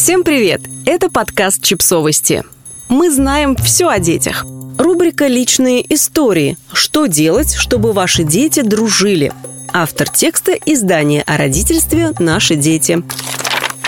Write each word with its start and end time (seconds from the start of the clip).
Всем 0.00 0.22
привет! 0.22 0.60
Это 0.86 1.10
подкаст 1.10 1.60
«Чипсовости». 1.60 2.44
Мы 2.88 3.10
знаем 3.10 3.56
все 3.56 3.88
о 3.88 3.98
детях. 3.98 4.46
Рубрика 4.78 5.26
«Личные 5.26 5.84
истории». 5.92 6.56
Что 6.72 7.06
делать, 7.06 7.52
чтобы 7.56 7.92
ваши 7.92 8.22
дети 8.22 8.62
дружили? 8.62 9.32
Автор 9.72 10.08
текста– 10.08 10.52
издание 10.66 11.22
о 11.22 11.36
родительстве 11.36 12.12
«Наши 12.20 12.54
дети». 12.54 13.02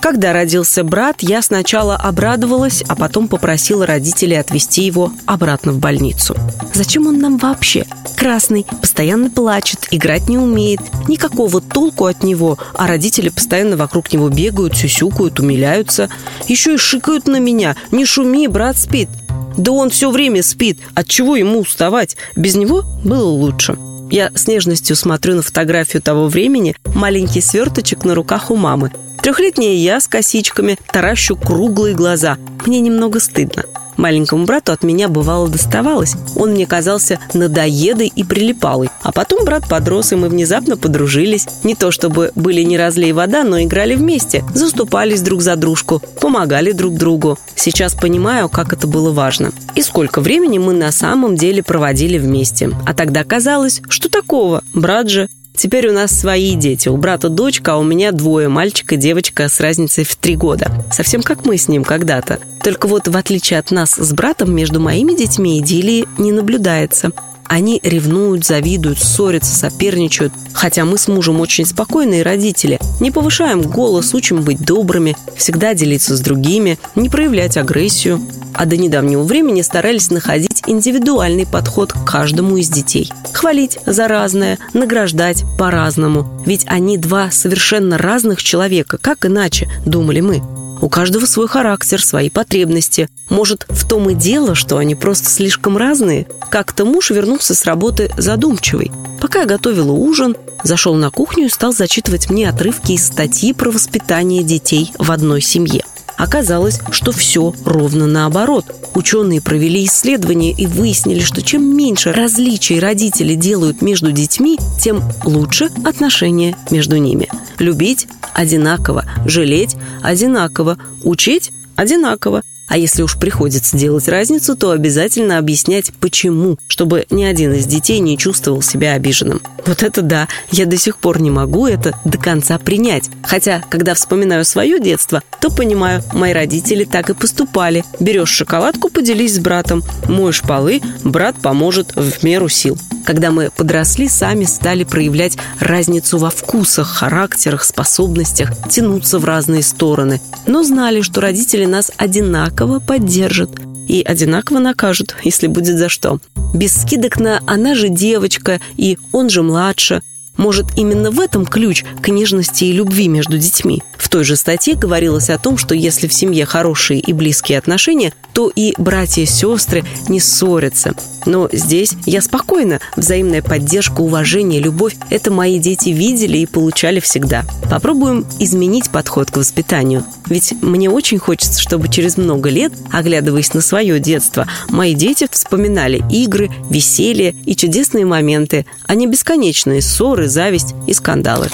Когда 0.00 0.32
родился 0.32 0.84
брат, 0.84 1.16
я 1.20 1.42
сначала 1.42 1.96
обрадовалась, 1.96 2.82
а 2.86 2.94
потом 2.94 3.28
попросила 3.28 3.86
родителей 3.86 4.36
отвезти 4.36 4.82
его 4.82 5.12
обратно 5.26 5.72
в 5.72 5.78
больницу. 5.78 6.36
Зачем 6.74 7.06
он 7.06 7.18
нам 7.18 7.38
вообще? 7.38 7.86
Красный, 8.16 8.66
постоянно 8.80 9.30
плачет, 9.30 9.88
играть 9.90 10.28
не 10.28 10.38
умеет. 10.38 10.80
Никакого 11.08 11.60
толку 11.60 12.06
от 12.06 12.22
него, 12.22 12.58
а 12.74 12.86
родители 12.86 13.28
постоянно 13.28 13.76
вокруг 13.76 14.12
него 14.12 14.28
бегают, 14.28 14.76
сюсюкают, 14.76 15.40
умиляются. 15.40 16.08
Еще 16.48 16.74
и 16.74 16.78
шикают 16.78 17.26
на 17.26 17.38
меня. 17.38 17.76
«Не 17.90 18.04
шуми, 18.04 18.46
брат 18.46 18.76
спит». 18.76 19.08
Да 19.56 19.72
он 19.72 19.90
все 19.90 20.10
время 20.10 20.42
спит. 20.42 20.80
От 20.94 21.08
чего 21.08 21.34
ему 21.36 21.60
уставать? 21.60 22.16
Без 22.36 22.56
него 22.56 22.84
было 23.04 23.26
лучше. 23.26 23.76
Я 24.10 24.30
с 24.34 24.46
нежностью 24.46 24.96
смотрю 24.96 25.34
на 25.34 25.42
фотографию 25.42 26.02
того 26.02 26.28
времени, 26.28 26.76
маленький 26.94 27.40
сверточек 27.40 28.04
на 28.04 28.14
руках 28.14 28.50
у 28.50 28.56
мамы. 28.56 28.92
Трехлетняя 29.22 29.74
я 29.74 30.00
с 30.00 30.06
косичками 30.06 30.78
таращу 30.92 31.36
круглые 31.36 31.94
глаза. 31.94 32.38
Мне 32.64 32.80
немного 32.80 33.18
стыдно. 33.18 33.64
Маленькому 33.96 34.44
брату 34.44 34.72
от 34.72 34.82
меня 34.82 35.08
бывало 35.08 35.48
доставалось. 35.48 36.14
Он 36.36 36.52
мне 36.52 36.66
казался 36.66 37.18
надоедой 37.34 38.12
и 38.14 38.24
прилипалой. 38.24 38.90
А 39.02 39.12
потом 39.12 39.44
брат 39.44 39.68
подрос, 39.68 40.12
и 40.12 40.16
мы 40.16 40.28
внезапно 40.28 40.76
подружились. 40.76 41.46
Не 41.64 41.74
то 41.74 41.90
чтобы 41.90 42.32
были 42.34 42.62
не 42.62 42.76
разлей 42.76 43.12
вода, 43.12 43.44
но 43.44 43.62
играли 43.62 43.94
вместе. 43.94 44.44
Заступались 44.54 45.22
друг 45.22 45.42
за 45.42 45.56
дружку, 45.56 46.02
помогали 46.20 46.72
друг 46.72 46.94
другу. 46.94 47.38
Сейчас 47.54 47.94
понимаю, 47.94 48.48
как 48.48 48.72
это 48.72 48.86
было 48.86 49.12
важно. 49.12 49.52
И 49.74 49.82
сколько 49.82 50.20
времени 50.20 50.58
мы 50.58 50.72
на 50.72 50.92
самом 50.92 51.36
деле 51.36 51.62
проводили 51.62 52.18
вместе. 52.18 52.70
А 52.86 52.94
тогда 52.94 53.24
казалось, 53.24 53.82
что 53.88 54.08
такого? 54.08 54.62
Брат 54.74 55.08
же 55.08 55.28
Теперь 55.56 55.88
у 55.88 55.92
нас 55.92 56.12
свои 56.12 56.54
дети. 56.54 56.88
У 56.88 56.96
брата 56.96 57.28
дочка, 57.28 57.74
а 57.74 57.76
у 57.78 57.82
меня 57.82 58.12
двое, 58.12 58.48
мальчик 58.48 58.92
и 58.92 58.96
девочка 58.96 59.48
с 59.48 59.58
разницей 59.58 60.04
в 60.04 60.14
три 60.16 60.36
года. 60.36 60.70
Совсем 60.92 61.22
как 61.22 61.46
мы 61.46 61.56
с 61.56 61.68
ним 61.68 61.82
когда-то. 61.82 62.38
Только 62.62 62.86
вот 62.86 63.08
в 63.08 63.16
отличие 63.16 63.58
от 63.58 63.70
нас 63.70 63.92
с 63.92 64.12
братом, 64.12 64.54
между 64.54 64.80
моими 64.80 65.16
детьми 65.16 65.58
идиллии 65.58 66.06
не 66.18 66.32
наблюдается. 66.32 67.12
Они 67.48 67.80
ревнуют, 67.82 68.44
завидуют, 68.44 68.98
ссорятся, 68.98 69.54
соперничают. 69.54 70.32
Хотя 70.52 70.84
мы 70.84 70.98
с 70.98 71.08
мужем 71.08 71.40
очень 71.40 71.64
спокойные 71.64 72.22
родители. 72.22 72.78
Не 73.00 73.10
повышаем 73.10 73.62
голос, 73.62 74.14
учим 74.14 74.42
быть 74.42 74.60
добрыми, 74.60 75.16
всегда 75.36 75.74
делиться 75.74 76.16
с 76.16 76.20
другими, 76.20 76.78
не 76.96 77.08
проявлять 77.08 77.56
агрессию. 77.56 78.20
А 78.56 78.64
до 78.64 78.76
недавнего 78.76 79.22
времени 79.22 79.60
старались 79.60 80.10
находить 80.10 80.62
индивидуальный 80.66 81.46
подход 81.46 81.92
к 81.92 82.04
каждому 82.04 82.56
из 82.56 82.68
детей. 82.70 83.12
Хвалить 83.32 83.78
за 83.84 84.08
разное, 84.08 84.58
награждать 84.72 85.44
по-разному. 85.58 86.42
Ведь 86.46 86.64
они 86.66 86.96
два 86.96 87.30
совершенно 87.30 87.98
разных 87.98 88.42
человека. 88.42 88.98
Как 88.98 89.26
иначе, 89.26 89.68
думали 89.84 90.20
мы. 90.20 90.42
У 90.80 90.88
каждого 90.88 91.26
свой 91.26 91.48
характер, 91.48 92.02
свои 92.02 92.30
потребности. 92.30 93.08
Может, 93.28 93.66
в 93.68 93.86
том 93.86 94.08
и 94.10 94.14
дело, 94.14 94.54
что 94.54 94.78
они 94.78 94.94
просто 94.94 95.28
слишком 95.28 95.76
разные? 95.76 96.26
Как-то 96.50 96.84
муж 96.84 97.10
вернулся 97.10 97.54
с 97.54 97.64
работы 97.64 98.10
задумчивый. 98.16 98.90
Пока 99.20 99.40
я 99.40 99.46
готовила 99.46 99.92
ужин, 99.92 100.36
зашел 100.64 100.94
на 100.94 101.10
кухню 101.10 101.46
и 101.46 101.50
стал 101.50 101.72
зачитывать 101.72 102.30
мне 102.30 102.48
отрывки 102.48 102.92
из 102.92 103.06
статьи 103.06 103.52
про 103.52 103.70
воспитание 103.70 104.42
детей 104.42 104.92
в 104.98 105.10
одной 105.10 105.40
семье. 105.40 105.84
Оказалось, 106.16 106.80
что 106.90 107.12
все 107.12 107.54
ровно 107.64 108.06
наоборот. 108.06 108.64
Ученые 108.94 109.42
провели 109.42 109.84
исследования 109.84 110.52
и 110.52 110.66
выяснили, 110.66 111.20
что 111.20 111.42
чем 111.42 111.76
меньше 111.76 112.12
различий 112.12 112.80
родители 112.80 113.34
делают 113.34 113.82
между 113.82 114.12
детьми, 114.12 114.58
тем 114.80 115.02
лучше 115.24 115.70
отношения 115.84 116.56
между 116.70 116.96
ними. 116.96 117.28
Любить 117.58 118.08
одинаково, 118.34 119.04
жалеть 119.26 119.76
одинаково, 120.02 120.78
учить 121.02 121.52
одинаково. 121.76 122.42
А 122.66 122.76
если 122.76 123.02
уж 123.02 123.16
приходится 123.16 123.76
делать 123.76 124.08
разницу, 124.08 124.56
то 124.56 124.70
обязательно 124.70 125.38
объяснять, 125.38 125.92
почему, 126.00 126.58
чтобы 126.68 127.06
ни 127.10 127.24
один 127.24 127.54
из 127.54 127.66
детей 127.66 128.00
не 128.00 128.18
чувствовал 128.18 128.62
себя 128.62 128.94
обиженным. 128.94 129.40
Вот 129.66 129.82
это 129.82 130.02
да, 130.02 130.28
я 130.50 130.66
до 130.66 130.76
сих 130.76 130.98
пор 130.98 131.20
не 131.20 131.30
могу 131.30 131.66
это 131.66 131.98
до 132.04 132.18
конца 132.18 132.58
принять. 132.58 133.04
Хотя, 133.22 133.62
когда 133.68 133.94
вспоминаю 133.94 134.44
свое 134.44 134.80
детство, 134.80 135.22
то 135.40 135.50
понимаю, 135.50 136.02
мои 136.12 136.32
родители 136.32 136.84
так 136.84 137.10
и 137.10 137.14
поступали. 137.14 137.84
Берешь 138.00 138.30
шоколадку, 138.30 138.88
поделись 138.88 139.36
с 139.36 139.38
братом. 139.38 139.82
Моешь 140.08 140.42
полы, 140.42 140.80
брат 141.04 141.36
поможет 141.40 141.94
в 141.94 142.22
меру 142.24 142.48
сил. 142.48 142.78
Когда 143.06 143.30
мы 143.30 143.50
подросли, 143.56 144.08
сами 144.08 144.44
стали 144.44 144.82
проявлять 144.82 145.38
разницу 145.60 146.18
во 146.18 146.28
вкусах, 146.28 146.88
характерах, 146.88 147.62
способностях, 147.62 148.50
тянуться 148.68 149.20
в 149.20 149.24
разные 149.24 149.62
стороны. 149.62 150.20
Но 150.48 150.64
знали, 150.64 151.02
что 151.02 151.20
родители 151.20 151.66
нас 151.66 151.92
одинаково 151.96 152.80
поддержат 152.80 153.50
и 153.86 154.02
одинаково 154.02 154.58
накажут, 154.58 155.14
если 155.22 155.46
будет 155.46 155.78
за 155.78 155.88
что. 155.88 156.18
Без 156.52 156.82
скидок 156.82 157.20
на 157.20 157.40
«она 157.46 157.76
же 157.76 157.90
девочка» 157.90 158.60
и 158.76 158.98
«он 159.12 159.30
же 159.30 159.42
младше», 159.42 160.02
может, 160.36 160.66
именно 160.76 161.10
в 161.10 161.20
этом 161.20 161.46
ключ 161.46 161.82
к 162.02 162.08
нежности 162.08 162.64
и 162.64 162.72
любви 162.72 163.08
между 163.08 163.38
детьми? 163.38 163.82
В 163.96 164.10
той 164.10 164.22
же 164.22 164.36
статье 164.36 164.74
говорилось 164.74 165.30
о 165.30 165.38
том, 165.38 165.56
что 165.56 165.74
если 165.74 166.08
в 166.08 166.12
семье 166.12 166.44
хорошие 166.44 167.00
и 167.00 167.14
близкие 167.14 167.56
отношения, 167.56 168.12
то 168.34 168.52
и 168.54 168.74
братья 168.76 169.22
и 169.22 169.26
сестры 169.26 169.82
не 170.08 170.20
ссорятся. 170.20 170.94
Но 171.26 171.48
здесь 171.52 171.92
я 172.06 172.22
спокойна. 172.22 172.80
Взаимная 172.96 173.42
поддержка, 173.42 174.00
уважение, 174.00 174.60
любовь– 174.60 174.94
это 175.10 175.30
мои 175.30 175.58
дети 175.58 175.90
видели 175.90 176.38
и 176.38 176.46
получали 176.46 177.00
всегда. 177.00 177.44
Попробуем 177.68 178.24
изменить 178.38 178.90
подход 178.90 179.30
к 179.30 179.36
воспитанию. 179.36 180.04
Ведь 180.26 180.54
мне 180.62 180.88
очень 180.88 181.18
хочется, 181.18 181.60
чтобы 181.60 181.88
через 181.88 182.16
много 182.16 182.48
лет, 182.48 182.72
оглядываясь 182.92 183.52
на 183.54 183.60
свое 183.60 183.98
детство, 184.00 184.46
мои 184.68 184.94
дети 184.94 185.26
вспоминали 185.30 186.02
игры, 186.10 186.50
веселье 186.70 187.34
и 187.44 187.56
чудесные 187.56 188.06
моменты, 188.06 188.64
а 188.86 188.94
не 188.94 189.06
бесконечные 189.06 189.82
ссоры, 189.82 190.28
зависть 190.28 190.74
и 190.86 190.94
скандалы. 190.94 191.48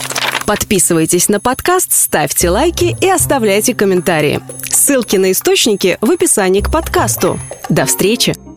Подписывайтесь 0.46 1.28
на 1.28 1.40
подкаст, 1.40 1.92
ставьте 1.92 2.50
лайки 2.50 2.96
и 3.00 3.08
оставляйте 3.08 3.74
комментарии. 3.74 4.40
Ссылки 4.68 5.16
на 5.16 5.32
источники 5.32 5.98
в 6.00 6.10
описании 6.10 6.60
к 6.60 6.70
подкасту. 6.70 7.38
До 7.68 7.86
встречи! 7.86 8.51